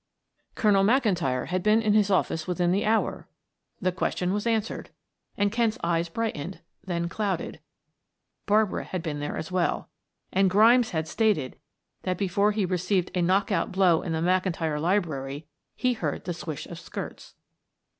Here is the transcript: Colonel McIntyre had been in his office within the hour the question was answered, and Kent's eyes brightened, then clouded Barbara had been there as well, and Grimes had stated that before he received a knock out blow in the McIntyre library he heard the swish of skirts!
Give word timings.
Colonel 0.55 0.83
McIntyre 0.83 1.45
had 1.45 1.61
been 1.61 1.79
in 1.79 1.93
his 1.93 2.09
office 2.09 2.47
within 2.47 2.71
the 2.71 2.87
hour 2.87 3.27
the 3.79 3.91
question 3.91 4.33
was 4.33 4.47
answered, 4.47 4.89
and 5.37 5.51
Kent's 5.51 5.77
eyes 5.83 6.09
brightened, 6.09 6.59
then 6.83 7.07
clouded 7.07 7.59
Barbara 8.47 8.83
had 8.85 9.03
been 9.03 9.19
there 9.19 9.37
as 9.37 9.51
well, 9.51 9.89
and 10.33 10.49
Grimes 10.49 10.89
had 10.89 11.07
stated 11.07 11.55
that 12.01 12.17
before 12.17 12.51
he 12.51 12.65
received 12.65 13.11
a 13.13 13.21
knock 13.21 13.51
out 13.51 13.71
blow 13.71 14.01
in 14.01 14.11
the 14.13 14.21
McIntyre 14.23 14.81
library 14.81 15.45
he 15.75 15.93
heard 15.93 16.23
the 16.25 16.33
swish 16.33 16.65
of 16.65 16.79
skirts! 16.79 17.35